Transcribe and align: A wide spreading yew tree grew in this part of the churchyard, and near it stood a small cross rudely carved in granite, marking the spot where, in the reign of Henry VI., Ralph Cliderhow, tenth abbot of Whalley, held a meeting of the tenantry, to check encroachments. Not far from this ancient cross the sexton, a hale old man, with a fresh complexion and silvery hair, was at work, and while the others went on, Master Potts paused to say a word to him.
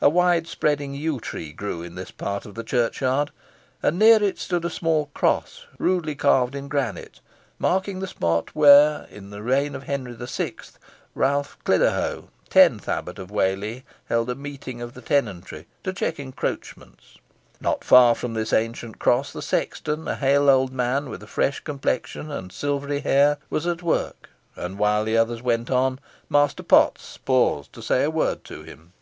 A 0.00 0.08
wide 0.08 0.48
spreading 0.48 0.94
yew 0.94 1.20
tree 1.20 1.52
grew 1.52 1.80
in 1.80 1.94
this 1.94 2.10
part 2.10 2.44
of 2.44 2.56
the 2.56 2.64
churchyard, 2.64 3.30
and 3.84 4.00
near 4.00 4.20
it 4.20 4.36
stood 4.36 4.64
a 4.64 4.68
small 4.68 5.06
cross 5.14 5.64
rudely 5.78 6.16
carved 6.16 6.56
in 6.56 6.66
granite, 6.66 7.20
marking 7.56 8.00
the 8.00 8.08
spot 8.08 8.50
where, 8.52 9.06
in 9.10 9.30
the 9.30 9.44
reign 9.44 9.76
of 9.76 9.84
Henry 9.84 10.14
VI., 10.16 10.54
Ralph 11.14 11.56
Cliderhow, 11.62 12.30
tenth 12.48 12.88
abbot 12.88 13.20
of 13.20 13.30
Whalley, 13.30 13.84
held 14.06 14.28
a 14.28 14.34
meeting 14.34 14.82
of 14.82 14.94
the 14.94 15.00
tenantry, 15.00 15.68
to 15.84 15.92
check 15.92 16.18
encroachments. 16.18 17.18
Not 17.60 17.84
far 17.84 18.16
from 18.16 18.34
this 18.34 18.52
ancient 18.52 18.98
cross 18.98 19.32
the 19.32 19.40
sexton, 19.40 20.08
a 20.08 20.16
hale 20.16 20.50
old 20.50 20.72
man, 20.72 21.08
with 21.08 21.22
a 21.22 21.28
fresh 21.28 21.60
complexion 21.60 22.28
and 22.28 22.50
silvery 22.50 23.02
hair, 23.02 23.38
was 23.50 23.68
at 23.68 23.84
work, 23.84 24.30
and 24.56 24.80
while 24.80 25.04
the 25.04 25.16
others 25.16 25.40
went 25.42 25.70
on, 25.70 26.00
Master 26.28 26.64
Potts 26.64 27.18
paused 27.18 27.72
to 27.74 27.80
say 27.80 28.02
a 28.02 28.10
word 28.10 28.42
to 28.46 28.64
him. 28.64 28.92